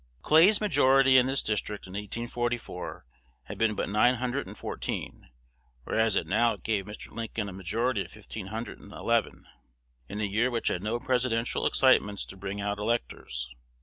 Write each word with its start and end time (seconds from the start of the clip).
Clay's 0.23 0.59
majority 0.59 1.19
in 1.19 1.27
this 1.27 1.43
district 1.43 1.85
in 1.85 1.93
1844 1.93 3.05
had 3.43 3.59
been 3.59 3.75
but 3.75 3.87
nine 3.87 4.15
hundred 4.15 4.47
and 4.47 4.57
fourteen; 4.57 5.29
whereas 5.83 6.15
it 6.15 6.25
now 6.25 6.55
gave 6.55 6.85
Mr. 6.85 7.11
Lincoln 7.11 7.47
a 7.47 7.53
majority 7.53 8.01
of 8.01 8.09
fifteen 8.09 8.47
hundred 8.47 8.79
and 8.79 8.91
eleven, 8.91 9.45
in 10.09 10.19
a 10.19 10.23
year 10.23 10.49
which 10.49 10.69
had 10.69 10.81
no 10.81 10.97
Presidential 10.99 11.67
excitements 11.67 12.25
to 12.25 12.35
bring 12.35 12.59
out 12.59 12.79
electors. 12.79 13.47